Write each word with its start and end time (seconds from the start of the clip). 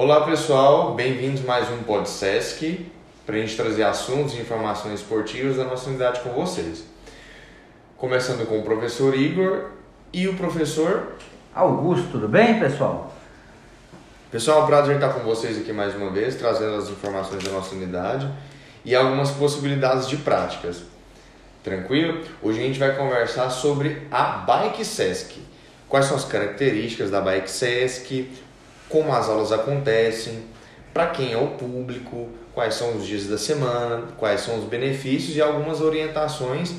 Olá 0.00 0.20
pessoal, 0.20 0.94
bem-vindos 0.94 1.42
mais 1.42 1.68
um 1.72 1.82
PodSesc 1.82 2.86
para 3.26 3.34
a 3.34 3.38
gente 3.40 3.56
trazer 3.56 3.82
assuntos 3.82 4.32
e 4.32 4.40
informações 4.40 5.00
esportivas 5.00 5.56
da 5.56 5.64
nossa 5.64 5.90
unidade 5.90 6.20
com 6.20 6.30
vocês. 6.30 6.84
Começando 7.96 8.46
com 8.46 8.60
o 8.60 8.62
professor 8.62 9.12
Igor 9.16 9.70
e 10.12 10.28
o 10.28 10.36
professor 10.36 11.14
Augusto, 11.52 12.12
tudo 12.12 12.28
bem 12.28 12.60
pessoal? 12.60 13.12
Pessoal, 14.30 14.60
é 14.60 14.62
um 14.62 14.66
prazer 14.68 14.94
estar 14.94 15.08
com 15.14 15.24
vocês 15.24 15.58
aqui 15.58 15.72
mais 15.72 15.96
uma 15.96 16.12
vez, 16.12 16.36
trazendo 16.36 16.76
as 16.76 16.88
informações 16.88 17.42
da 17.42 17.50
nossa 17.50 17.74
unidade 17.74 18.30
e 18.84 18.94
algumas 18.94 19.32
possibilidades 19.32 20.06
de 20.06 20.18
práticas. 20.18 20.80
Tranquilo? 21.64 22.22
Hoje 22.40 22.60
a 22.60 22.62
gente 22.62 22.78
vai 22.78 22.96
conversar 22.96 23.50
sobre 23.50 24.06
a 24.12 24.22
Bike 24.46 24.84
Sesc. 24.84 25.42
Quais 25.88 26.06
são 26.06 26.16
as 26.16 26.24
características 26.24 27.10
da 27.10 27.20
Bike 27.20 27.50
Sesc, 27.50 28.30
como 28.88 29.12
as 29.12 29.28
aulas 29.28 29.52
acontecem, 29.52 30.44
para 30.92 31.08
quem 31.08 31.32
é 31.32 31.36
o 31.36 31.48
público, 31.48 32.28
quais 32.54 32.74
são 32.74 32.96
os 32.96 33.06
dias 33.06 33.26
da 33.26 33.38
semana, 33.38 34.08
quais 34.16 34.40
são 34.40 34.58
os 34.58 34.64
benefícios 34.64 35.36
e 35.36 35.40
algumas 35.40 35.80
orientações 35.80 36.74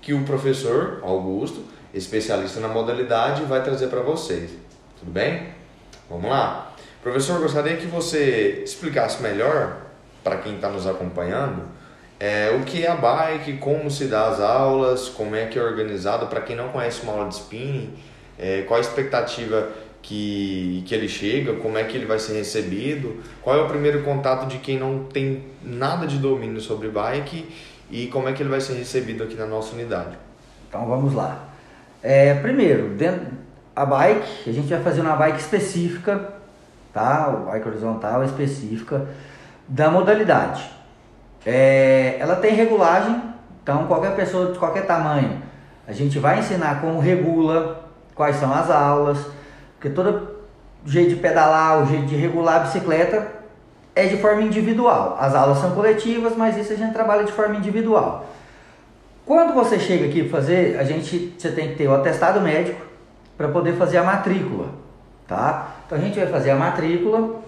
que 0.00 0.12
o 0.12 0.22
professor 0.24 1.00
Augusto, 1.02 1.64
especialista 1.92 2.60
na 2.60 2.68
modalidade, 2.68 3.42
vai 3.44 3.62
trazer 3.62 3.88
para 3.88 4.00
vocês. 4.00 4.50
Tudo 4.98 5.10
bem? 5.10 5.48
Vamos 6.08 6.30
lá? 6.30 6.72
Professor, 7.02 7.40
gostaria 7.40 7.76
que 7.76 7.86
você 7.86 8.62
explicasse 8.64 9.22
melhor 9.22 9.78
para 10.22 10.36
quem 10.36 10.56
está 10.56 10.68
nos 10.68 10.86
acompanhando 10.86 11.74
é, 12.18 12.50
o 12.50 12.64
que 12.64 12.84
é 12.84 12.90
a 12.90 12.94
bike, 12.94 13.58
como 13.58 13.90
se 13.90 14.06
dá 14.06 14.28
as 14.28 14.40
aulas, 14.40 15.08
como 15.08 15.34
é 15.34 15.46
que 15.46 15.58
é 15.58 15.62
organizado, 15.62 16.26
para 16.26 16.40
quem 16.40 16.54
não 16.56 16.68
conhece 16.68 17.02
uma 17.02 17.12
aula 17.12 17.28
de 17.28 17.34
spinning, 17.34 17.94
é, 18.38 18.62
qual 18.62 18.78
a 18.78 18.80
expectativa 18.80 19.68
que, 20.04 20.82
que 20.84 20.94
ele 20.94 21.08
chega, 21.08 21.54
como 21.54 21.78
é 21.78 21.84
que 21.84 21.96
ele 21.96 22.04
vai 22.04 22.18
ser 22.18 22.34
recebido, 22.34 23.22
qual 23.40 23.56
é 23.56 23.62
o 23.62 23.66
primeiro 23.66 24.02
contato 24.02 24.46
de 24.46 24.58
quem 24.58 24.78
não 24.78 25.04
tem 25.04 25.42
nada 25.62 26.06
de 26.06 26.18
domínio 26.18 26.60
sobre 26.60 26.88
bike 26.88 27.48
e 27.90 28.06
como 28.08 28.28
é 28.28 28.34
que 28.34 28.42
ele 28.42 28.50
vai 28.50 28.60
ser 28.60 28.74
recebido 28.74 29.24
aqui 29.24 29.34
na 29.34 29.46
nossa 29.46 29.74
unidade. 29.74 30.18
Então 30.68 30.84
vamos 30.86 31.14
lá. 31.14 31.48
É, 32.02 32.34
primeiro, 32.34 32.90
dentro 32.90 33.28
a 33.74 33.86
bike, 33.86 34.50
a 34.50 34.52
gente 34.52 34.68
vai 34.68 34.82
fazer 34.82 35.00
uma 35.00 35.16
bike 35.16 35.40
específica, 35.40 36.34
tá? 36.92 37.30
O 37.30 37.50
bike 37.50 37.66
horizontal 37.66 38.22
específica 38.24 39.08
da 39.66 39.90
modalidade. 39.90 40.70
É, 41.46 42.18
ela 42.18 42.36
tem 42.36 42.54
regulagem, 42.54 43.22
então 43.62 43.86
qualquer 43.86 44.14
pessoa 44.14 44.52
de 44.52 44.58
qualquer 44.58 44.84
tamanho, 44.84 45.40
a 45.88 45.92
gente 45.92 46.18
vai 46.18 46.40
ensinar 46.40 46.82
como 46.82 47.00
regula, 47.00 47.88
quais 48.14 48.36
são 48.36 48.52
as 48.52 48.70
aulas, 48.70 49.18
porque 49.84 49.90
todo 49.90 50.28
jeito 50.86 51.10
de 51.10 51.16
pedalar, 51.16 51.82
o 51.82 51.86
jeito 51.86 52.06
de 52.06 52.16
regular 52.16 52.56
a 52.56 52.58
bicicleta 52.60 53.28
é 53.94 54.06
de 54.06 54.16
forma 54.16 54.40
individual. 54.40 55.18
As 55.20 55.34
aulas 55.34 55.58
são 55.58 55.72
coletivas, 55.72 56.34
mas 56.34 56.56
isso 56.56 56.72
a 56.72 56.76
gente 56.76 56.94
trabalha 56.94 57.22
de 57.22 57.32
forma 57.32 57.56
individual. 57.56 58.24
Quando 59.26 59.52
você 59.52 59.78
chega 59.78 60.06
aqui 60.06 60.26
fazer, 60.26 60.78
a 60.78 60.84
gente 60.84 61.34
você 61.36 61.50
tem 61.50 61.68
que 61.68 61.74
ter 61.74 61.86
o 61.86 61.94
atestado 61.94 62.40
médico 62.40 62.80
para 63.36 63.48
poder 63.48 63.74
fazer 63.74 63.98
a 63.98 64.02
matrícula, 64.02 64.68
tá? 65.28 65.74
Então 65.84 65.98
a 65.98 66.00
gente 66.00 66.18
vai 66.18 66.28
fazer 66.28 66.52
a 66.52 66.56
matrícula. 66.56 67.42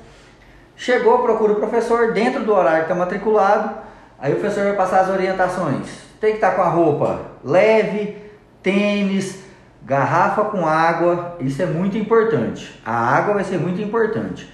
Chegou, 0.77 1.21
procura 1.21 1.55
o 1.55 1.57
professor 1.57 2.13
dentro 2.13 2.45
do 2.45 2.53
horário 2.53 2.81
que 2.81 2.93
está 2.93 2.95
matriculado. 2.95 3.79
Aí 4.19 4.35
o 4.35 4.37
professor 4.37 4.65
vai 4.65 4.77
passar 4.77 5.01
as 5.01 5.09
orientações. 5.09 5.87
Tem 6.21 6.33
que 6.33 6.37
estar 6.37 6.51
tá 6.51 6.57
com 6.57 6.63
a 6.63 6.69
roupa 6.69 7.19
leve, 7.43 8.15
tênis, 8.63 9.46
garrafa 9.85 10.45
com 10.45 10.67
água. 10.67 11.37
Isso 11.41 11.63
é 11.63 11.67
muito 11.67 11.97
importante. 11.97 12.81
A 12.85 12.93
água 12.93 13.35
vai 13.35 13.45
ser 13.45 13.59
muito 13.59 13.81
importante. 13.81 14.53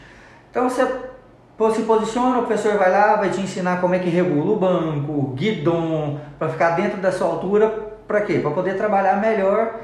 Então 0.51 0.69
você 0.69 0.87
se 1.75 1.83
posiciona, 1.83 2.41
o 2.41 2.47
professor 2.47 2.77
vai 2.77 2.91
lá, 2.91 3.17
vai 3.17 3.31
te 3.31 3.41
ensinar 3.41 3.81
como 3.81 3.95
é 3.95 3.99
que 3.99 4.11
regula 4.11 4.53
o 4.53 4.57
banco, 4.57 5.33
guidon, 5.35 6.19
para 6.39 6.49
ficar 6.49 6.71
dentro 6.71 7.01
da 7.01 7.13
sua 7.13 7.29
altura. 7.29 7.69
Para 8.07 8.23
quê? 8.23 8.41
Para 8.41 8.51
poder 8.51 8.77
trabalhar 8.77 9.17
melhor 9.21 9.77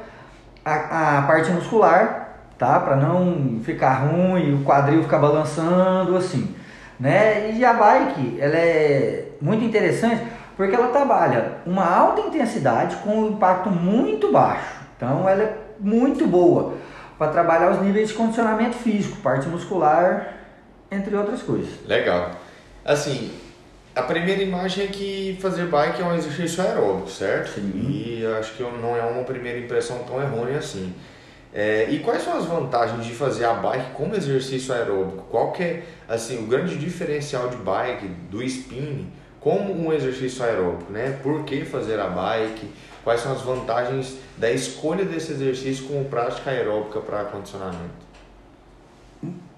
a, 0.64 1.18
a 1.18 1.22
parte 1.22 1.50
muscular, 1.50 2.36
tá? 2.58 2.80
Para 2.80 2.96
não 2.96 3.60
ficar 3.62 3.94
ruim, 3.94 4.54
o 4.54 4.64
quadril 4.64 5.02
ficar 5.02 5.18
balançando 5.18 6.16
assim, 6.16 6.54
né? 6.98 7.52
E 7.52 7.64
a 7.64 7.72
bike, 7.72 8.38
ela 8.40 8.56
é 8.56 9.28
muito 9.40 9.64
interessante 9.64 10.22
porque 10.56 10.74
ela 10.74 10.88
trabalha 10.88 11.58
uma 11.64 11.88
alta 11.88 12.22
intensidade 12.22 12.96
com 12.96 13.10
um 13.10 13.28
impacto 13.28 13.70
muito 13.70 14.32
baixo. 14.32 14.77
Então 14.98 15.28
ela 15.28 15.42
é 15.44 15.56
muito 15.78 16.26
boa 16.26 16.74
para 17.16 17.30
trabalhar 17.30 17.70
os 17.70 17.80
níveis 17.80 18.08
de 18.08 18.14
condicionamento 18.14 18.76
físico, 18.76 19.16
parte 19.22 19.48
muscular, 19.48 20.34
entre 20.90 21.16
outras 21.16 21.40
coisas. 21.40 21.70
Legal. 21.86 22.32
Assim, 22.84 23.30
a 23.94 24.02
primeira 24.02 24.42
imagem 24.42 24.84
é 24.84 24.86
que 24.88 25.38
fazer 25.40 25.66
bike 25.66 26.02
é 26.02 26.04
um 26.04 26.14
exercício 26.14 26.62
aeróbico, 26.62 27.08
certo? 27.10 27.54
Sim. 27.54 27.72
E 27.74 28.26
acho 28.38 28.54
que 28.54 28.62
não 28.62 28.96
é 28.96 29.02
uma 29.02 29.22
primeira 29.22 29.58
impressão 29.58 29.98
tão 30.00 30.20
errônea 30.20 30.58
assim. 30.58 30.92
É, 31.54 31.86
e 31.90 32.00
quais 32.00 32.22
são 32.22 32.36
as 32.36 32.44
vantagens 32.44 33.06
de 33.06 33.14
fazer 33.14 33.44
a 33.44 33.54
bike 33.54 33.92
como 33.92 34.14
exercício 34.14 34.74
aeróbico? 34.74 35.24
Qual 35.30 35.52
que 35.52 35.62
é 35.62 35.82
assim, 36.08 36.42
o 36.42 36.46
grande 36.46 36.76
diferencial 36.76 37.48
de 37.48 37.56
bike, 37.56 38.06
do 38.30 38.42
spinning, 38.42 39.10
como 39.40 39.72
um 39.72 39.92
exercício 39.92 40.44
aeróbico, 40.44 40.92
né? 40.92 41.18
Por 41.22 41.44
que 41.44 41.64
fazer 41.64 41.98
a 42.00 42.08
bike? 42.08 42.72
Quais 43.04 43.20
são 43.20 43.32
as 43.32 43.42
vantagens 43.42 44.18
da 44.36 44.50
escolha 44.50 45.04
desse 45.04 45.32
exercício 45.32 45.86
como 45.86 46.04
prática 46.04 46.50
aeróbica 46.50 47.00
para 47.00 47.24
condicionamento? 47.24 48.08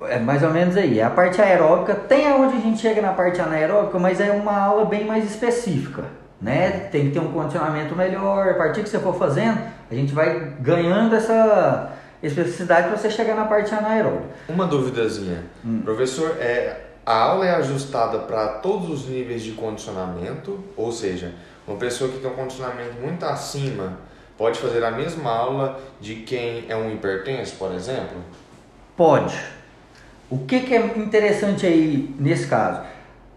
É 0.02 0.18
mais 0.18 0.42
ou 0.42 0.50
menos 0.50 0.76
aí. 0.76 1.00
A 1.00 1.10
parte 1.10 1.41
aeróbica 1.42 1.94
tem 1.94 2.26
aonde 2.26 2.56
a 2.56 2.60
gente 2.60 2.80
chega 2.80 3.02
na 3.02 3.12
parte 3.12 3.41
anaeróbica, 3.41 3.98
mas 3.98 4.20
é 4.20 4.30
uma 4.30 4.56
aula 4.56 4.84
bem 4.84 5.04
mais 5.04 5.24
específica, 5.24 6.04
né? 6.41 6.88
Tem 6.91 7.06
que 7.06 7.12
ter 7.12 7.20
um 7.20 7.32
condicionamento 7.32 7.94
melhor. 7.94 8.48
A 8.48 8.54
partir 8.54 8.82
que 8.82 8.88
você 8.88 8.98
for 8.98 9.14
fazendo, 9.14 9.60
a 9.91 9.94
gente 9.94 10.12
vai 10.12 10.54
ganhando 10.60 11.14
essa 11.14 11.92
especificidade 12.22 12.88
para 12.88 12.97
você 12.97 13.10
chegar 13.10 13.34
na 13.34 13.44
parte 13.44 13.74
anaeróbica. 13.74 14.28
Uma 14.48 14.66
duvidazinha, 14.66 15.44
hum. 15.64 15.80
professor, 15.82 16.36
é 16.38 16.90
a 17.10 17.22
aula 17.25 17.44
é 17.44 17.56
ajustada 17.56 18.21
para 18.21 18.47
todos 18.47 18.88
os 18.88 19.09
níveis 19.09 19.43
de 19.43 19.50
condicionamento, 19.50 20.62
ou 20.76 20.93
seja, 20.93 21.34
uma 21.66 21.76
pessoa 21.76 22.09
que 22.09 22.19
tem 22.19 22.31
um 22.31 22.34
condicionamento 22.34 23.00
muito 23.00 23.25
acima 23.26 23.98
pode 24.38 24.60
fazer 24.60 24.84
a 24.84 24.93
mesma 24.93 25.28
aula 25.28 25.81
de 26.00 26.15
quem 26.15 26.66
é 26.69 26.76
um 26.76 26.88
hipertenso, 26.93 27.56
por 27.56 27.72
exemplo? 27.72 28.16
Pode. 28.97 29.37
O 30.31 30.38
que, 30.38 30.60
que 30.60 30.72
é 30.72 30.98
interessante 30.98 31.66
aí 31.66 32.15
nesse 32.16 32.47
caso? 32.47 32.82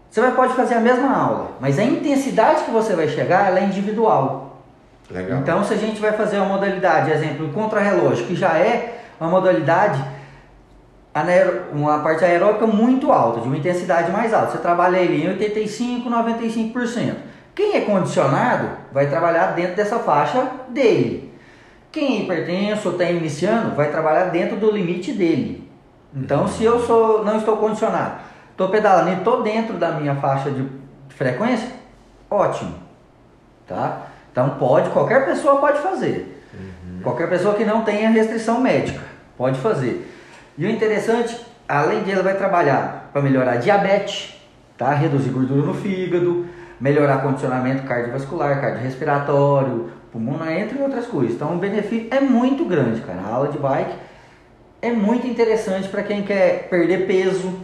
Você 0.08 0.20
vai, 0.20 0.30
pode 0.30 0.54
fazer 0.54 0.74
a 0.74 0.80
mesma 0.80 1.12
aula, 1.12 1.50
mas 1.60 1.76
a 1.76 1.82
intensidade 1.82 2.62
que 2.62 2.70
você 2.70 2.94
vai 2.94 3.08
chegar 3.08 3.48
ela 3.48 3.58
é 3.58 3.64
individual. 3.64 4.62
Legal. 5.10 5.40
Então, 5.40 5.64
se 5.64 5.74
a 5.74 5.76
gente 5.76 6.00
vai 6.00 6.12
fazer 6.12 6.36
uma 6.36 6.46
modalidade, 6.46 7.10
exemplo, 7.10 7.52
contra-relógio, 7.52 8.24
que 8.24 8.36
já 8.36 8.56
é 8.56 9.00
uma 9.20 9.28
modalidade 9.28 10.00
uma 11.72 12.00
parte 12.00 12.24
aeróbica 12.24 12.66
muito 12.66 13.12
alta, 13.12 13.40
de 13.40 13.46
uma 13.46 13.56
intensidade 13.56 14.10
mais 14.10 14.34
alta. 14.34 14.52
Você 14.52 14.58
trabalha 14.58 14.98
ele 14.98 15.24
em 15.24 15.28
85, 15.28 16.10
95%. 16.10 17.14
Quem 17.54 17.76
é 17.76 17.80
condicionado 17.82 18.68
vai 18.92 19.06
trabalhar 19.06 19.52
dentro 19.52 19.76
dessa 19.76 20.00
faixa 20.00 20.50
dele. 20.68 21.32
Quem 21.92 22.18
é 22.18 22.22
hipertenso 22.22 22.88
ou 22.88 22.94
está 22.94 23.04
iniciando 23.04 23.76
vai 23.76 23.90
trabalhar 23.90 24.24
dentro 24.30 24.56
do 24.56 24.70
limite 24.72 25.12
dele. 25.12 25.70
Então, 26.12 26.48
se 26.48 26.64
eu 26.64 26.80
sou, 26.80 27.24
não 27.24 27.38
estou 27.38 27.56
condicionado, 27.56 28.20
estou 28.50 28.68
pedalando 28.68 29.10
e 29.10 29.14
estou 29.14 29.42
dentro 29.42 29.76
da 29.76 29.92
minha 29.92 30.16
faixa 30.16 30.50
de 30.50 30.66
frequência, 31.08 31.68
ótimo, 32.30 32.74
tá? 33.66 34.08
Então 34.30 34.50
pode, 34.58 34.90
qualquer 34.90 35.24
pessoa 35.24 35.60
pode 35.60 35.78
fazer. 35.78 36.42
Uhum. 36.52 37.00
Qualquer 37.02 37.28
pessoa 37.28 37.54
que 37.54 37.64
não 37.64 37.82
tenha 37.82 38.10
restrição 38.10 38.60
médica 38.60 39.00
pode 39.36 39.58
fazer. 39.60 40.10
E 40.56 40.64
o 40.64 40.70
interessante, 40.70 41.36
além 41.68 42.02
de 42.02 42.12
ela 42.12 42.22
vai 42.22 42.36
trabalhar 42.36 43.10
para 43.12 43.20
melhorar 43.20 43.56
diabetes, 43.56 44.34
tá? 44.78 44.94
Reduzir 44.94 45.30
gordura 45.30 45.66
no 45.66 45.74
fígado, 45.74 46.46
melhorar 46.80 47.22
condicionamento 47.22 47.82
cardiovascular, 47.84 48.60
cardiorrespiratório, 48.60 49.90
pulmonar, 50.12 50.52
entre 50.52 50.80
outras 50.80 51.06
coisas. 51.06 51.34
Então 51.34 51.54
o 51.54 51.58
benefício 51.58 52.08
é 52.10 52.20
muito 52.20 52.64
grande, 52.64 53.00
cara. 53.00 53.20
A 53.20 53.34
aula 53.34 53.48
de 53.48 53.58
bike 53.58 53.94
é 54.80 54.92
muito 54.92 55.26
interessante 55.26 55.88
para 55.88 56.02
quem 56.02 56.22
quer 56.22 56.68
perder 56.68 57.06
peso, 57.06 57.58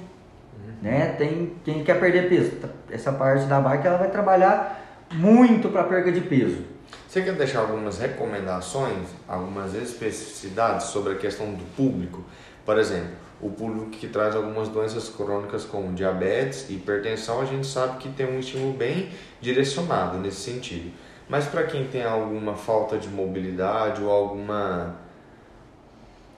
né? 0.82 1.14
Tem 1.16 1.52
quem 1.64 1.84
quer 1.84 2.00
perder 2.00 2.28
peso. 2.28 2.52
Essa 2.90 3.12
parte 3.12 3.44
da 3.44 3.60
bike 3.60 3.86
ela 3.86 3.98
vai 3.98 4.10
trabalhar 4.10 4.80
muito 5.12 5.68
para 5.68 5.84
perda 5.84 6.10
de 6.10 6.20
peso. 6.20 6.64
Você 7.08 7.22
quer 7.22 7.34
deixar 7.34 7.60
algumas 7.60 7.98
recomendações, 7.98 9.08
algumas 9.28 9.74
especificidades 9.74 10.86
sobre 10.86 11.12
a 11.12 11.16
questão 11.16 11.52
do 11.52 11.64
público? 11.76 12.24
Por 12.70 12.78
exemplo, 12.78 13.16
o 13.40 13.50
público 13.50 13.90
que 13.90 14.06
traz 14.06 14.36
algumas 14.36 14.68
doenças 14.68 15.08
crônicas 15.08 15.64
como 15.64 15.92
diabetes 15.92 16.70
e 16.70 16.74
hipertensão, 16.74 17.40
a 17.40 17.44
gente 17.44 17.66
sabe 17.66 17.98
que 17.98 18.08
tem 18.10 18.24
um 18.24 18.38
estímulo 18.38 18.74
bem 18.74 19.08
direcionado 19.40 20.18
nesse 20.18 20.36
sentido. 20.36 20.92
Mas 21.28 21.46
para 21.46 21.64
quem 21.64 21.88
tem 21.88 22.04
alguma 22.04 22.54
falta 22.54 22.96
de 22.96 23.08
mobilidade 23.08 24.00
ou 24.00 24.08
alguma 24.08 24.94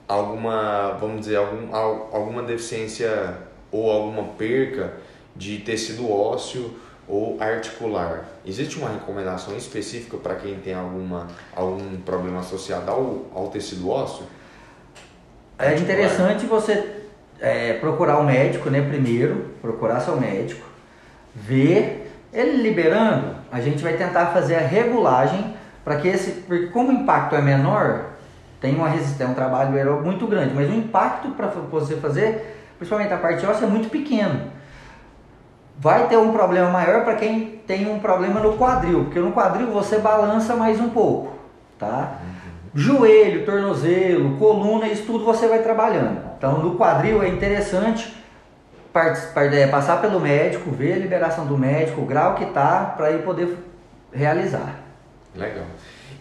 alguma, 0.07 0.97
vamos 0.99 1.19
dizer, 1.19 1.35
algum, 1.35 1.75
alguma 1.75 2.41
deficiência 2.41 3.37
ou 3.71 3.91
alguma 3.91 4.29
perca 4.29 4.91
de 5.35 5.59
tecido 5.59 6.11
ósseo 6.11 6.73
ou 7.07 7.37
articular. 7.39 8.27
Existe 8.43 8.79
uma 8.79 8.89
recomendação 8.89 9.55
específica 9.55 10.17
para 10.17 10.33
quem 10.33 10.55
tem 10.55 10.73
alguma, 10.73 11.27
algum 11.55 11.95
problema 11.97 12.39
associado 12.39 12.89
ao, 12.89 13.25
ao 13.35 13.49
tecido 13.49 13.87
ósseo? 13.87 14.25
É 15.57 15.75
interessante 15.75 16.45
você 16.45 17.03
é, 17.39 17.73
procurar 17.73 18.17
o 18.17 18.23
médico, 18.23 18.69
né? 18.69 18.81
Primeiro, 18.81 19.51
procurar 19.61 19.99
seu 19.99 20.19
médico, 20.19 20.65
ver 21.35 22.11
ele 22.33 22.63
liberando, 22.63 23.35
a 23.51 23.61
gente 23.61 23.83
vai 23.83 23.93
tentar 23.93 24.27
fazer 24.27 24.55
a 24.55 24.59
regulagem 24.59 25.53
para 25.83 25.97
que 25.97 26.07
esse, 26.07 26.31
porque 26.41 26.67
como 26.67 26.89
o 26.89 26.93
impacto 26.93 27.35
é 27.35 27.41
menor, 27.41 28.05
tem 28.59 28.75
uma 28.75 28.89
resistência, 28.89 29.27
um 29.27 29.35
trabalho 29.35 30.01
muito 30.01 30.25
grande, 30.25 30.53
mas 30.55 30.69
o 30.69 30.73
impacto 30.73 31.29
para 31.31 31.47
você 31.47 31.97
fazer, 31.97 32.57
principalmente 32.77 33.13
a 33.13 33.17
parte 33.17 33.45
óssea, 33.45 33.65
é 33.65 33.69
muito 33.69 33.89
pequeno. 33.89 34.51
Vai 35.77 36.07
ter 36.07 36.17
um 36.17 36.31
problema 36.31 36.69
maior 36.69 37.03
para 37.03 37.15
quem 37.15 37.61
tem 37.67 37.91
um 37.91 37.99
problema 37.99 38.39
no 38.39 38.57
quadril, 38.57 39.03
porque 39.05 39.19
no 39.19 39.31
quadril 39.31 39.67
você 39.67 39.99
balança 39.99 40.55
mais 40.55 40.79
um 40.79 40.89
pouco, 40.89 41.33
tá? 41.77 42.19
Joelho, 42.75 43.45
tornozelo, 43.45 44.37
coluna, 44.37 44.87
isso 44.87 45.03
tudo 45.03 45.23
você 45.23 45.47
vai 45.47 45.61
trabalhando. 45.61 46.21
Então 46.37 46.59
no 46.59 46.75
quadril 46.75 47.21
é 47.21 47.27
interessante 47.27 48.15
é, 49.35 49.67
passar 49.67 50.01
pelo 50.01 50.19
médico, 50.19 50.71
ver 50.71 50.93
a 50.93 50.97
liberação 50.97 51.45
do 51.45 51.57
médico, 51.57 52.01
o 52.01 52.05
grau 52.05 52.35
que 52.35 52.45
tá, 52.47 52.93
para 52.97 53.11
ele 53.11 53.23
poder 53.23 53.57
realizar. 54.11 54.79
Legal. 55.35 55.65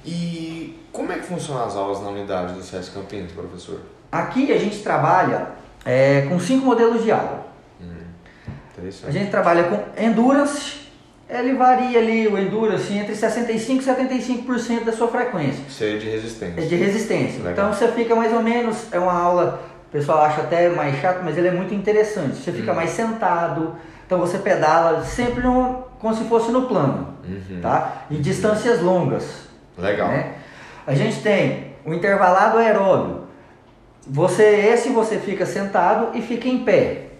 E 0.04 0.78
como 0.92 1.12
é 1.12 1.16
que 1.16 1.24
funcionam 1.24 1.64
as 1.64 1.76
aulas 1.76 2.02
na 2.02 2.08
unidade 2.08 2.54
do 2.54 2.62
SESC 2.62 2.92
Campinas, 2.92 3.32
professor? 3.32 3.80
Aqui 4.10 4.52
a 4.52 4.58
gente 4.58 4.82
trabalha 4.82 5.48
é, 5.84 6.22
com 6.28 6.38
cinco 6.38 6.66
modelos 6.66 7.02
de 7.02 7.12
aula. 7.12 7.46
Hum, 7.80 7.86
a 9.06 9.10
gente 9.10 9.30
trabalha 9.30 9.64
com 9.64 10.02
Endurance, 10.02 10.91
ele 11.32 11.54
varia 11.54 11.98
ali, 11.98 12.28
o 12.28 12.38
Endurance, 12.38 12.92
entre 12.92 13.14
65% 13.14 13.80
e 13.80 14.44
75% 14.44 14.84
da 14.84 14.92
sua 14.92 15.08
frequência. 15.08 15.64
Isso 15.66 15.84
é 15.84 15.96
de 15.96 16.08
resistência. 16.08 16.62
É 16.62 16.66
de 16.66 16.76
resistência. 16.76 17.38
Legal. 17.38 17.52
Então 17.52 17.72
você 17.72 17.88
fica 17.88 18.14
mais 18.14 18.32
ou 18.32 18.42
menos, 18.42 18.92
é 18.92 18.98
uma 18.98 19.12
aula, 19.12 19.62
o 19.88 19.92
pessoal 19.92 20.22
acha 20.22 20.42
até 20.42 20.68
mais 20.68 21.00
chato, 21.00 21.22
mas 21.24 21.38
ele 21.38 21.48
é 21.48 21.52
muito 21.52 21.72
interessante. 21.74 22.36
Você 22.36 22.52
fica 22.52 22.72
hum. 22.72 22.76
mais 22.76 22.90
sentado, 22.90 23.76
então 24.06 24.18
você 24.18 24.38
pedala 24.38 25.04
sempre 25.04 25.42
no, 25.42 25.84
como 25.98 26.14
se 26.14 26.24
fosse 26.24 26.52
no 26.52 26.66
plano, 26.66 27.16
uhum. 27.24 27.60
tá? 27.62 28.04
Em 28.10 28.20
distâncias 28.20 28.80
longas. 28.80 29.48
Legal. 29.78 30.08
Né? 30.08 30.34
A 30.86 30.94
gente 30.94 31.22
tem 31.22 31.72
o 31.84 31.94
intervalado 31.94 32.58
aeróbio. 32.58 33.22
Você, 34.06 34.42
esse 34.42 34.88
você 34.90 35.18
fica 35.18 35.46
sentado 35.46 36.16
e 36.16 36.20
fica 36.20 36.48
em 36.48 36.64
pé. 36.64 37.11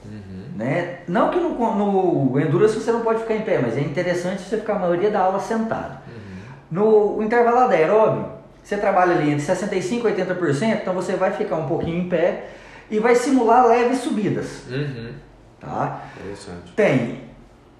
Né? 0.54 0.99
Não 1.08 1.31
que 1.31 1.40
no, 1.40 1.50
no 1.50 2.40
Endurance 2.40 2.75
você 2.75 2.93
não 2.93 3.00
pode 3.00 3.20
ficar 3.20 3.34
em 3.34 3.43
pé, 3.43 3.58
mas 3.58 3.76
é 3.76 3.81
interessante 3.81 4.43
você 4.43 4.58
ficar 4.58 4.75
a 4.75 4.78
maioria 4.78 5.10
da 5.10 5.20
aula 5.20 5.40
sentado. 5.40 5.99
Uhum. 6.06 6.22
No 6.70 7.22
intervalado 7.22 7.72
aeróbio, 7.72 8.26
você 8.62 8.76
trabalha 8.76 9.14
ali 9.14 9.31
entre 9.31 9.44
65% 9.44 9.99
e 9.99 10.25
80%, 10.25 10.81
então 10.82 10.94
você 10.94 11.14
vai 11.14 11.32
ficar 11.32 11.56
um 11.56 11.66
pouquinho 11.66 11.99
em 11.99 12.08
pé 12.08 12.49
e 12.90 12.99
vai 12.99 13.14
simular 13.14 13.66
leves 13.66 14.00
subidas. 14.00 14.64
Uhum. 14.70 15.12
Tá? 15.58 16.02
Interessante. 16.16 16.72
Tem 16.76 17.22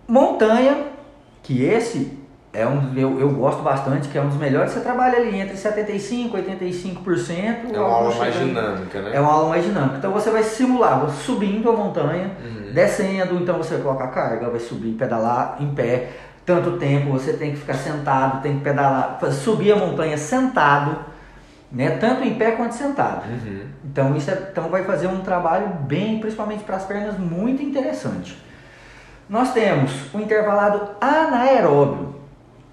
montanha, 0.08 0.92
que 1.42 1.64
esse 1.64 2.18
é 2.52 2.66
um, 2.66 2.93
eu, 2.94 3.19
eu 3.19 3.31
gosto 3.31 3.62
bastante, 3.62 4.08
que 4.08 4.19
é 4.19 4.20
um 4.20 4.28
dos 4.28 4.37
melhores. 4.37 4.72
Você 4.72 4.81
trabalha 4.81 5.16
ali 5.16 5.40
entre 5.40 5.56
75% 5.56 6.02
e 6.02 6.28
85%. 6.28 7.72
É 7.72 7.78
uma 7.78 7.88
aula 7.88 8.14
mais 8.14 8.34
dinâmica, 8.34 9.00
né? 9.00 9.10
É 9.14 9.20
uma 9.20 9.32
aula 9.32 9.49
mais 9.49 9.64
dinâmica. 9.64 9.96
Então 9.96 10.12
você 10.12 10.31
vai 10.31 10.43
simular, 10.43 11.08
subindo 11.08 11.70
a 11.70 11.72
montanha, 11.72 12.32
uhum. 12.44 12.72
descendo, 12.75 13.37
então 13.37 13.56
você 13.56 13.78
coloca 13.78 14.04
a 14.04 14.08
carga, 14.08 14.50
vai 14.50 14.60
subir, 14.60 14.93
pedalar 14.93 15.56
em 15.60 15.75
pé. 15.75 16.10
Tanto 16.44 16.72
tempo, 16.72 17.10
você 17.12 17.32
tem 17.34 17.52
que 17.52 17.58
ficar 17.58 17.75
sentado, 17.75 18.43
tem 18.43 18.58
que 18.58 18.64
pedalar, 18.64 19.19
subir 19.31 19.72
a 19.72 19.76
montanha 19.76 20.19
sentado, 20.19 20.99
né? 21.70 21.90
Tanto 21.93 22.22
em 22.22 22.34
pé 22.34 22.50
quanto 22.50 22.75
sentado. 22.75 23.25
Uhum. 23.31 23.62
Então 23.82 24.14
isso 24.14 24.31
é, 24.31 24.49
então 24.50 24.69
vai 24.69 24.84
fazer 24.84 25.06
um 25.06 25.20
trabalho 25.20 25.69
bem, 25.69 26.19
principalmente 26.20 26.64
para 26.64 26.76
as 26.76 26.84
pernas, 26.84 27.16
muito 27.16 27.62
interessante. 27.62 28.37
Nós 29.26 29.54
temos 29.54 30.12
o 30.12 30.19
intervalado 30.19 30.90
anaeróbio. 31.00 32.12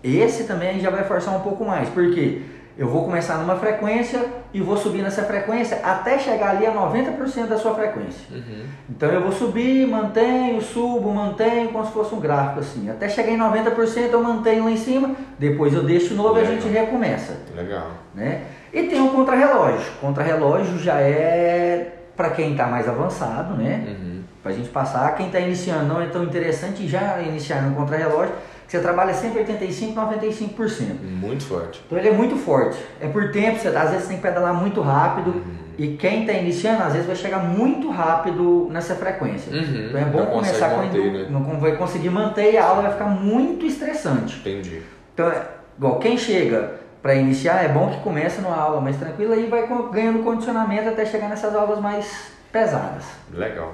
Esse 0.03 0.45
também 0.45 0.79
já 0.79 0.89
vai 0.89 1.03
forçar 1.03 1.35
um 1.35 1.41
pouco 1.41 1.65
mais, 1.65 1.89
porque 1.89 2.41
eu 2.79 2.87
vou 2.87 3.03
começar 3.03 3.37
numa 3.39 3.57
frequência 3.57 4.25
e 4.53 4.61
vou 4.61 4.77
subir 4.77 5.01
nessa 5.01 5.23
frequência 5.23 5.81
até 5.83 6.17
chegar 6.17 6.51
ali 6.51 6.65
a 6.65 6.71
90% 6.71 7.47
da 7.47 7.57
sua 7.57 7.75
frequência. 7.75 8.25
Uhum. 8.31 8.63
Então 8.89 9.09
eu 9.09 9.21
vou 9.21 9.33
subir, 9.33 9.85
mantenho, 9.85 10.61
subo, 10.61 11.11
mantenho, 11.13 11.73
como 11.73 11.85
se 11.85 11.91
fosse 11.91 12.15
um 12.15 12.21
gráfico 12.21 12.61
assim. 12.61 12.89
Até 12.89 13.09
chegar 13.09 13.31
em 13.31 13.37
90% 13.37 14.11
eu 14.13 14.23
mantenho 14.23 14.63
lá 14.63 14.71
em 14.71 14.77
cima, 14.77 15.13
depois 15.37 15.73
eu 15.73 15.83
deixo 15.83 16.13
novo 16.13 16.39
e 16.39 16.41
a 16.41 16.45
gente 16.45 16.69
recomeça. 16.69 17.35
Legal. 17.53 17.87
Né? 18.15 18.43
E 18.71 18.83
tem 18.83 19.01
o 19.01 19.09
contrarrelógio. 19.09 19.91
Contrarrelógio 19.99 20.79
já 20.79 21.01
é 21.01 21.97
para 22.15 22.29
quem 22.29 22.53
está 22.53 22.65
mais 22.65 22.87
avançado, 22.87 23.55
né? 23.55 23.87
Uhum. 23.89 24.21
Para 24.41 24.53
a 24.53 24.55
gente 24.55 24.69
passar. 24.69 25.15
Quem 25.15 25.25
está 25.25 25.39
iniciando 25.41 25.85
não 25.85 26.01
é 26.01 26.05
tão 26.05 26.23
interessante 26.23 26.87
já 26.87 27.19
iniciar 27.21 27.61
no 27.61 27.75
contrarrelógio 27.75 28.33
que 28.69 28.77
você 28.77 28.83
trabalha 28.83 29.15
sempre 29.15 29.43
85%, 29.43 29.95
95%. 29.95 31.01
Muito 31.01 31.43
forte. 31.43 31.81
Então 31.87 31.97
ele 31.97 32.09
é 32.09 32.11
muito 32.11 32.35
forte. 32.35 32.77
É 33.01 33.07
por 33.07 33.31
tempo, 33.31 33.57
você, 33.57 33.69
às 33.69 33.89
vezes 33.89 34.03
você 34.03 34.09
tem 34.09 34.17
que 34.17 34.21
pedalar 34.21 34.53
muito 34.53 34.79
rápido. 34.79 35.31
Uhum. 35.31 35.57
E 35.75 35.97
quem 35.97 36.21
está 36.21 36.33
iniciando, 36.33 36.83
às 36.83 36.93
vezes 36.93 37.07
vai 37.07 37.15
chegar 37.15 37.39
muito 37.39 37.89
rápido 37.89 38.67
nessa 38.69 38.93
frequência. 38.93 39.51
Uhum. 39.51 39.87
Então 39.87 39.99
é 39.99 40.05
bom 40.05 40.19
não 40.19 40.25
começar 40.27 40.69
quando 40.69 40.95
né? 40.95 41.27
não 41.31 41.59
vai 41.59 41.77
conseguir 41.77 42.11
manter 42.11 42.53
e 42.53 42.57
a 42.57 42.65
aula 42.65 42.83
vai 42.83 42.91
ficar 42.91 43.07
muito 43.07 43.65
estressante. 43.65 44.37
Entendi. 44.37 44.83
Então, 45.15 45.27
é, 45.31 45.47
igual 45.75 45.97
quem 45.97 46.15
chega 46.15 46.79
para 47.01 47.15
iniciar, 47.15 47.63
é 47.63 47.69
bom 47.69 47.89
que 47.89 48.01
comece 48.01 48.39
numa 48.39 48.55
aula 48.55 48.81
mais 48.81 48.97
tranquila 48.97 49.35
e 49.35 49.47
vai 49.47 49.67
ganhando 49.91 50.23
condicionamento 50.23 50.89
até 50.89 51.07
chegar 51.07 51.27
nessas 51.27 51.55
aulas 51.55 51.79
mais 51.79 52.33
pesadas. 52.51 53.05
Legal. 53.33 53.73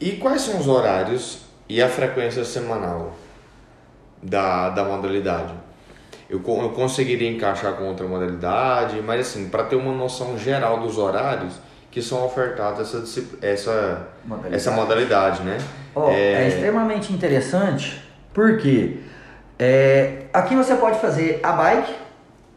E 0.00 0.12
quais 0.12 0.42
são 0.42 0.58
os 0.58 0.66
horários 0.66 1.44
e 1.68 1.80
a 1.80 1.88
frequência 1.88 2.44
semanal? 2.44 3.14
Da, 4.28 4.70
da 4.70 4.84
modalidade. 4.84 5.54
Eu, 6.28 6.42
eu 6.44 6.70
conseguiria 6.70 7.30
encaixar 7.30 7.74
com 7.74 7.84
outra 7.84 8.06
modalidade, 8.06 9.00
mas 9.00 9.20
assim, 9.20 9.48
para 9.48 9.64
ter 9.64 9.76
uma 9.76 9.92
noção 9.92 10.36
geral 10.36 10.80
dos 10.80 10.98
horários 10.98 11.54
que 11.90 12.02
são 12.02 12.24
ofertados 12.26 12.94
essa, 12.94 13.24
essa, 13.40 14.08
modalidade. 14.24 14.54
essa 14.54 14.70
modalidade, 14.72 15.42
né? 15.42 15.58
Oh, 15.94 16.10
é... 16.10 16.44
é... 16.44 16.48
extremamente 16.48 17.12
interessante 17.12 18.02
porque 18.34 18.98
é, 19.58 20.24
aqui 20.30 20.54
você 20.54 20.74
pode 20.74 20.98
fazer 21.00 21.40
a 21.42 21.52
bike 21.52 21.94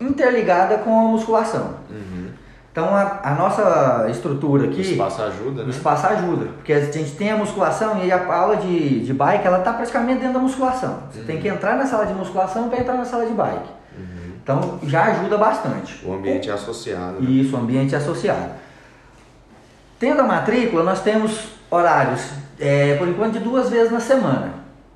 interligada 0.01 0.79
com 0.79 0.89
a 0.89 1.03
musculação. 1.03 1.75
Uhum. 1.89 2.09
Então 2.79 2.95
a, 2.95 3.19
a, 3.24 3.36
nossa 3.36 4.07
estrutura 4.09 4.67
aqui. 4.67 4.77
O 4.77 4.81
espaço 4.81 5.21
ajuda, 5.21 5.63
né? 5.63 5.67
O 5.67 5.69
espaço 5.69 6.07
ajuda. 6.07 6.45
Porque 6.45 6.71
a 6.71 6.79
gente 6.79 7.12
tem 7.12 7.29
a 7.29 7.36
musculação 7.36 8.01
e 8.03 8.09
a 8.09 8.33
aula 8.33 8.55
de, 8.55 9.01
de 9.01 9.13
bike 9.13 9.45
ela 9.45 9.59
está 9.59 9.74
praticamente 9.74 10.19
dentro 10.19 10.36
da 10.36 10.39
musculação. 10.39 11.03
Você 11.12 11.19
uhum. 11.19 11.25
tem 11.25 11.41
que 11.41 11.50
entrar 11.50 11.75
na 11.75 11.86
sala 11.86 12.05
de 12.05 12.13
musculação 12.13 12.69
para 12.69 12.79
entrar 12.79 12.93
na 12.93 13.03
sala 13.03 13.25
de 13.25 13.33
bike. 13.33 13.69
Uhum. 13.98 14.31
Então 14.41 14.79
já 14.83 15.03
ajuda 15.05 15.38
bastante. 15.38 16.05
O 16.05 16.13
ambiente 16.13 16.50
é 16.50 16.53
associado. 16.53 17.19
Né? 17.19 17.29
Isso, 17.29 17.55
o 17.55 17.59
ambiente 17.59 17.93
é 17.93 17.98
associado. 17.98 18.51
Tendo 20.00 20.21
a 20.21 20.25
matrícula, 20.25 20.81
nós 20.81 21.01
temos 21.01 21.50
horários, 21.69 22.31
é, 22.57 22.95
por 22.95 23.09
enquanto, 23.09 23.33
de 23.33 23.39
duas 23.39 23.69
vezes 23.69 23.91
na 23.91 24.00
semana. 24.00 24.53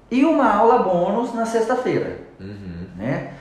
E 0.10 0.24
uma 0.24 0.50
aula 0.50 0.82
bônus 0.84 1.34
na 1.34 1.46
sexta-feira. 1.46 2.18
Uhum. 2.40 2.88
Né? 2.96 3.34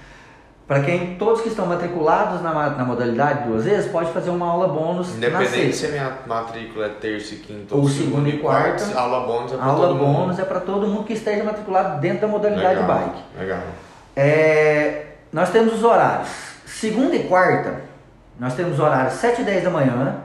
Para 0.73 0.85
quem 0.85 1.17
todos 1.17 1.43
que 1.43 1.51
estão 1.51 1.67
matriculados 1.67 2.41
na, 2.41 2.71
na 2.71 2.85
modalidade 2.85 3.47
duas 3.47 3.65
vezes, 3.65 3.91
pode 3.93 4.11
fazer 4.11 4.31
uma 4.31 4.47
aula 4.47 4.69
bônus 4.69 5.15
Independente 5.15 5.77
se 5.77 5.85
a 5.85 5.89
minha 5.91 6.19
matrícula 6.27 6.87
é 6.87 6.89
terça 6.89 7.35
e 7.35 7.39
quinta 7.39 7.75
ou, 7.75 7.83
ou 7.83 7.89
segunda 7.91 8.27
e 8.31 8.39
quarta, 8.39 8.83
quarta, 8.83 8.99
aula 8.99 9.27
bônus 9.27 9.53
é 9.53 9.57
para 9.57 9.67
todo 9.67 9.95
mundo. 9.95 10.05
Aula 10.05 10.21
bônus 10.21 10.39
é 10.39 10.45
para 10.45 10.61
todo 10.61 10.87
mundo 10.87 11.05
que 11.05 11.13
esteja 11.13 11.45
matriculado 11.45 12.01
dentro 12.01 12.23
da 12.23 12.29
modalidade 12.29 12.81
legal, 12.81 12.89
bike. 12.89 13.23
Legal. 13.39 13.61
É, 14.17 15.07
nós 15.31 15.51
temos 15.51 15.75
os 15.75 15.85
horários. 15.85 16.31
Segunda 16.65 17.17
e 17.17 17.25
quarta, 17.25 17.83
nós 18.41 18.55
temos 18.55 18.81
horários 18.81 19.13
7 19.15 19.43
e 19.43 19.45
10 19.45 19.65
da 19.65 19.71
manhã, 19.71 20.17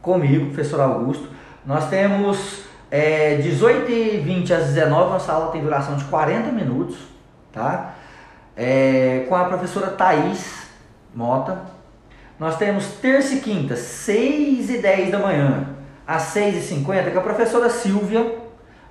comigo, 0.00 0.46
professor 0.46 0.80
Augusto. 0.80 1.28
Nós 1.66 1.88
temos 1.88 2.62
é, 2.88 3.34
18 3.38 3.90
e 3.90 4.18
20 4.18 4.54
às 4.54 4.66
19, 4.66 5.10
nossa 5.10 5.32
aula 5.32 5.50
tem 5.50 5.60
duração 5.60 5.96
de 5.96 6.04
40 6.04 6.52
minutos, 6.52 6.96
tá? 7.52 7.94
É, 8.58 9.24
com 9.28 9.36
a 9.36 9.44
professora 9.44 9.86
Thaís 9.92 10.66
Mota. 11.14 11.62
Nós 12.40 12.56
temos 12.56 12.86
terça 13.00 13.34
e 13.34 13.40
quinta, 13.40 13.76
6 13.76 14.68
e 14.70 14.78
10 14.78 15.12
da 15.12 15.18
manhã, 15.18 15.68
às 16.04 16.22
6 16.22 16.56
e 16.56 16.60
50, 16.62 17.10
com 17.12 17.18
a 17.18 17.22
professora 17.22 17.70
Silvia 17.70 18.34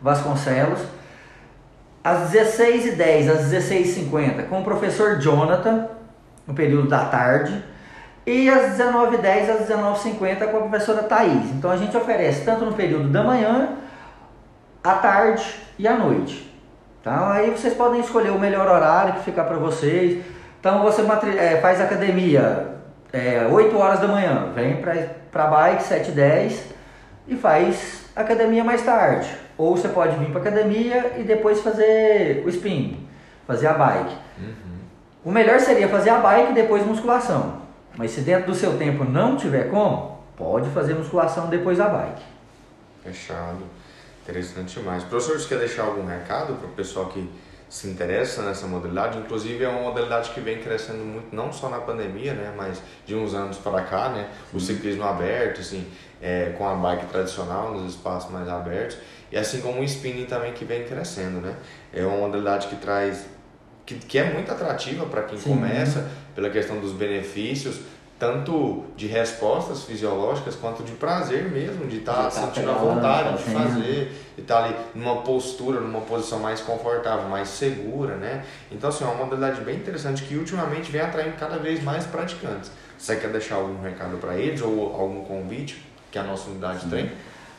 Vasconcelos. 0.02 0.80
Às 2.04 2.30
16 2.30 2.86
e 2.86 2.92
10 2.92 3.30
às 3.30 3.38
16 3.50 3.90
e 3.90 3.94
50 4.04 4.44
com 4.44 4.62
o 4.62 4.64
professor 4.64 5.20
Jonathan, 5.20 5.90
no 6.46 6.54
período 6.54 6.88
da 6.88 7.06
tarde. 7.06 7.62
E 8.26 8.50
às 8.50 8.72
19 8.72 9.18
e 9.18 9.20
10 9.20 9.50
às 9.50 9.60
19 9.60 9.98
e 9.98 10.02
50 10.14 10.48
com 10.48 10.58
a 10.58 10.62
professora 10.62 11.04
Thaís. 11.04 11.52
Então 11.52 11.70
a 11.70 11.76
gente 11.76 11.96
oferece 11.96 12.46
tanto 12.46 12.64
no 12.64 12.74
período 12.74 13.10
da 13.10 13.24
manhã 13.24 13.76
à 14.82 14.94
tarde 14.96 15.44
e 15.78 15.86
à 15.86 15.98
noite. 15.98 16.47
Então 17.08 17.30
aí 17.30 17.50
vocês 17.52 17.74
podem 17.74 18.02
escolher 18.02 18.32
o 18.32 18.40
melhor 18.40 18.68
horário 18.68 19.14
que 19.14 19.24
ficar 19.24 19.46
para 19.46 19.56
vocês. 19.56 20.22
Então 20.60 20.84
você 20.84 21.02
é, 21.40 21.62
faz 21.62 21.80
academia 21.80 22.68
é, 23.14 23.48
8 23.50 23.78
horas 23.78 24.02
da 24.02 24.10
manhã, 24.10 24.52
vem 24.54 24.82
para 25.32 25.44
a 25.46 25.48
bike 25.48 25.84
7 25.84 26.12
10 26.12 26.64
e 27.30 27.38
faz 27.38 28.10
academia 28.14 28.62
mais 28.62 28.82
tarde. 28.82 29.30
Ou 29.58 29.78
você 29.78 29.88
pode 29.88 30.18
vir 30.18 30.32
para 30.32 30.42
academia 30.42 31.14
e 31.18 31.24
depois 31.24 31.62
fazer 31.62 32.44
o 32.46 32.50
spin, 32.50 33.08
fazer 33.48 33.68
a 33.68 33.74
bike. 33.74 34.16
Uhum. 34.40 34.78
O 35.24 35.32
melhor 35.32 35.62
seria 35.62 35.88
fazer 35.88 36.10
a 36.10 36.20
bike 36.20 36.52
e 36.52 36.56
depois 36.56 36.86
musculação. 36.86 37.62
Mas 37.96 38.12
se 38.12 38.20
dentro 38.20 38.48
do 38.48 38.54
seu 38.54 38.78
tempo 38.78 39.06
não 39.06 39.38
tiver 39.38 39.70
como, 39.70 40.20
pode 40.36 40.70
fazer 40.72 40.94
musculação 40.94 41.48
depois 41.48 41.78
da 41.78 41.88
bike. 41.88 42.24
Fechado. 43.02 43.77
Interessante 44.28 44.78
demais. 44.78 45.06
Professor, 45.06 45.40
você 45.40 45.48
quer 45.48 45.60
deixar 45.60 45.84
algum 45.84 46.06
recado 46.06 46.56
para 46.56 46.68
o 46.68 46.72
pessoal 46.72 47.06
que 47.06 47.30
se 47.70 47.88
interessa 47.88 48.42
nessa 48.42 48.68
modalidade? 48.68 49.18
Inclusive 49.18 49.64
é 49.64 49.70
uma 49.70 49.84
modalidade 49.84 50.32
que 50.32 50.42
vem 50.42 50.62
crescendo 50.62 51.00
muito, 51.06 51.34
não 51.34 51.54
só 51.54 51.70
na 51.70 51.80
pandemia, 51.80 52.34
né, 52.34 52.54
mas 52.56 52.82
de 53.06 53.16
uns 53.16 53.34
anos 53.34 53.58
para 53.58 53.84
cá, 53.84 54.10
né, 54.10 54.30
o 54.54 54.60
ciclismo 54.60 55.06
aberto, 55.06 55.62
assim, 55.62 55.88
é, 56.22 56.54
com 56.58 56.68
a 56.68 56.76
bike 56.76 57.06
tradicional 57.06 57.74
nos 57.74 57.94
espaços 57.94 58.30
mais 58.30 58.50
abertos 58.50 58.98
e 59.32 59.38
assim 59.38 59.62
como 59.62 59.80
o 59.80 59.84
spinning 59.86 60.26
também 60.26 60.52
que 60.52 60.66
vem 60.66 60.84
crescendo, 60.84 61.40
né? 61.40 61.56
É 61.94 62.06
uma 62.06 62.18
modalidade 62.18 62.68
que 62.68 62.76
traz 62.76 63.26
que, 63.86 63.96
que 63.96 64.18
é 64.18 64.34
muito 64.34 64.52
atrativa 64.52 65.06
para 65.06 65.24
quem 65.24 65.38
Sim. 65.38 65.50
começa 65.52 66.10
pela 66.36 66.50
questão 66.50 66.80
dos 66.80 66.92
benefícios 66.92 67.80
tanto 68.20 68.86
de 68.96 69.06
respostas 69.06 69.84
fisiológicas 69.84 70.56
quanto 70.56 70.84
de 70.84 70.94
prazer 70.94 71.52
mesmo, 71.52 71.86
de 71.86 71.98
estar 71.98 72.14
tá, 72.14 72.24
tá 72.24 72.32
sentindo 72.32 72.72
a 72.72 72.74
vontade 72.74 73.38
de 73.38 73.44
fazer, 73.44 74.12
de 74.36 74.42
estar 74.42 74.62
tá 74.62 74.66
ali 74.66 74.76
numa 74.96 75.22
postura, 75.22 75.80
numa 75.80 76.02
posição 76.02 76.40
mais 76.40 76.60
confortável, 76.60 77.30
mais 77.30 77.48
segura, 77.48 78.16
né? 78.16 78.44
Então, 78.72 78.90
assim, 78.90 79.04
é 79.04 79.08
uma 79.08 79.24
modalidade 79.24 79.62
bem 79.62 79.76
interessante 79.76 80.24
que 80.24 80.36
ultimamente 80.36 80.92
vem 80.92 81.02
atraindo 81.02 81.36
cada 81.38 81.58
vez 81.58 81.84
mais 81.84 82.06
praticantes. 82.06 82.72
Você 82.98 83.16
quer 83.18 83.30
deixar 83.32 83.56
algum 83.56 83.80
recado 83.82 84.18
para 84.18 84.36
eles 84.36 84.62
ou 84.62 84.96
algum 85.00 85.24
convite 85.24 85.86
que 86.12 86.18
a 86.18 86.24
nossa 86.24 86.50
unidade 86.50 86.82
Sim. 86.82 86.90
tem? 86.90 87.12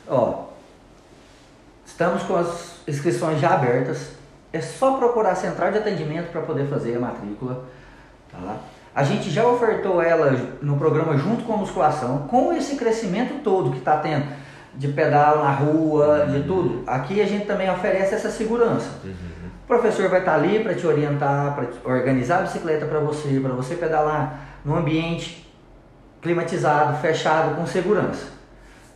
Ó, 0.09 0.47
estamos 1.87 2.25
com 2.25 2.35
as 2.35 2.81
inscrições 2.89 3.41
já 3.41 3.55
abertas. 3.55 4.11
É 4.53 4.61
só 4.61 4.97
procurar 4.97 5.33
a 5.33 5.35
central 5.37 5.71
de 5.71 5.79
atendimento 5.79 6.33
para 6.33 6.41
poder 6.41 6.67
fazer 6.67 6.97
a 6.97 7.01
matrícula, 7.01 7.65
tá? 8.33 8.57
A 8.95 9.05
gente 9.05 9.31
já 9.31 9.47
ofertou 9.47 10.03
ela 10.03 10.33
no 10.61 10.77
programa 10.77 11.17
junto 11.17 11.45
com 11.45 11.55
a 11.55 11.57
musculação, 11.57 12.27
com 12.29 12.53
esse 12.53 12.77
crescimento 12.77 13.43
todo 13.43 13.71
que 13.71 13.79
está 13.79 13.97
tendo 13.99 14.27
de 14.75 14.89
pedal 14.89 15.43
na 15.43 15.51
rua, 15.51 16.25
uhum. 16.25 16.33
de 16.33 16.43
tudo. 16.47 16.85
Aqui 16.87 17.21
a 17.21 17.27
gente 17.27 17.47
também 17.47 17.71
oferece 17.71 18.15
essa 18.15 18.31
segurança. 18.31 18.89
Uhum. 19.05 19.13
O 19.65 19.67
professor 19.67 20.09
vai 20.09 20.21
estar 20.21 20.33
tá 20.33 20.39
ali 20.39 20.61
para 20.61 20.75
te 20.75 20.87
orientar, 20.87 21.55
para 21.55 21.93
organizar 21.93 22.39
a 22.39 22.43
bicicleta 22.43 22.87
para 22.87 23.01
você, 23.01 23.39
para 23.41 23.53
você 23.53 23.75
pedalar 23.75 24.41
num 24.65 24.77
ambiente 24.77 25.49
climatizado, 26.23 26.99
fechado, 26.99 27.57
com 27.57 27.67
segurança. 27.67 28.27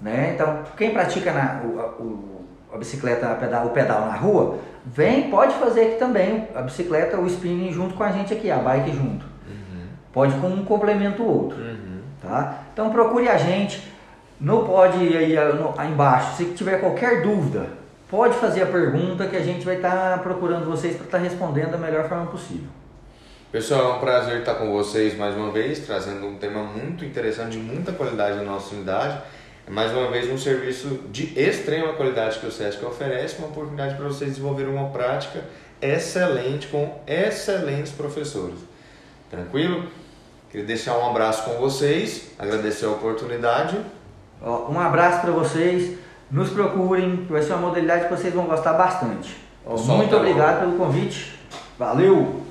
Né? 0.00 0.32
Então, 0.34 0.62
quem 0.76 0.92
pratica 0.92 1.32
na, 1.32 1.62
o, 1.64 2.02
o, 2.02 2.44
a 2.72 2.78
bicicleta, 2.78 3.30
a 3.30 3.34
pedal, 3.34 3.66
o 3.66 3.70
pedal 3.70 4.06
na 4.06 4.14
rua, 4.14 4.58
vem, 4.84 5.30
pode 5.30 5.54
fazer 5.54 5.82
aqui 5.82 5.96
também 5.96 6.48
a 6.54 6.62
bicicleta, 6.62 7.18
o 7.18 7.26
spinning 7.26 7.72
junto 7.72 7.94
com 7.94 8.02
a 8.02 8.10
gente 8.10 8.32
aqui, 8.32 8.50
a 8.50 8.56
bike 8.56 8.92
junto. 8.92 9.31
Pode 10.12 10.34
com 10.34 10.48
um 10.48 10.64
complemento 10.64 11.22
o 11.22 11.42
outro. 11.44 11.58
Uhum. 11.58 12.00
Tá? 12.20 12.64
Então 12.72 12.90
procure 12.90 13.28
a 13.28 13.36
gente. 13.36 13.82
Não 14.40 14.64
pode 14.64 14.98
aí, 15.16 15.34
no, 15.54 15.74
aí 15.76 15.90
embaixo. 15.90 16.36
Se 16.36 16.46
tiver 16.46 16.80
qualquer 16.80 17.22
dúvida, 17.22 17.68
pode 18.10 18.34
fazer 18.34 18.62
a 18.62 18.66
pergunta 18.66 19.26
que 19.26 19.36
a 19.36 19.42
gente 19.42 19.64
vai 19.64 19.76
estar 19.76 20.16
tá 20.16 20.18
procurando 20.18 20.66
vocês 20.66 20.96
para 20.96 21.04
estar 21.04 21.18
tá 21.18 21.24
respondendo 21.24 21.70
da 21.70 21.78
melhor 21.78 22.08
forma 22.08 22.26
possível. 22.26 22.68
Pessoal, 23.52 23.92
é 23.92 23.96
um 23.96 24.00
prazer 24.00 24.38
estar 24.38 24.54
com 24.54 24.72
vocês 24.72 25.16
mais 25.16 25.36
uma 25.36 25.50
vez, 25.50 25.80
trazendo 25.80 26.26
um 26.26 26.36
tema 26.36 26.62
muito 26.62 27.04
interessante, 27.04 27.52
de 27.52 27.58
muita 27.58 27.92
qualidade 27.92 28.36
na 28.36 28.44
nossa 28.44 28.74
unidade. 28.74 29.18
É 29.66 29.70
mais 29.70 29.92
uma 29.92 30.10
vez 30.10 30.30
um 30.30 30.38
serviço 30.38 31.00
de 31.10 31.38
extrema 31.38 31.92
qualidade 31.92 32.38
que 32.38 32.46
o 32.46 32.50
SESC 32.50 32.84
oferece, 32.84 33.38
uma 33.38 33.48
oportunidade 33.48 33.94
para 33.94 34.06
vocês 34.06 34.30
desenvolverem 34.30 34.72
uma 34.72 34.88
prática 34.88 35.44
excelente 35.80 36.66
com 36.68 37.00
excelentes 37.06 37.92
professores. 37.92 38.58
Tranquilo? 39.30 39.86
Queria 40.52 40.66
deixar 40.66 40.98
um 40.98 41.08
abraço 41.08 41.44
com 41.44 41.52
vocês, 41.52 42.32
agradecer 42.38 42.84
a 42.84 42.90
oportunidade. 42.90 43.74
Um 44.68 44.78
abraço 44.78 45.22
para 45.22 45.30
vocês, 45.30 45.98
nos 46.30 46.50
procurem, 46.50 47.26
vai 47.30 47.40
ser 47.40 47.54
uma 47.54 47.68
modalidade 47.68 48.04
que 48.04 48.10
vocês 48.10 48.34
vão 48.34 48.44
gostar 48.44 48.74
bastante. 48.74 49.34
Muito 49.66 50.14
obrigado 50.14 50.60
pelo 50.60 50.76
convite, 50.76 51.40
valeu! 51.78 52.41